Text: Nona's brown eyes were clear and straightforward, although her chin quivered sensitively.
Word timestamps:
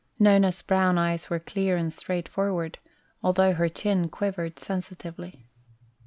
Nona's 0.17 0.63
brown 0.63 0.97
eyes 0.97 1.29
were 1.29 1.37
clear 1.37 1.77
and 1.77 1.93
straightforward, 1.93 2.79
although 3.21 3.53
her 3.53 3.69
chin 3.69 4.09
quivered 4.09 4.57
sensitively. 4.57 5.45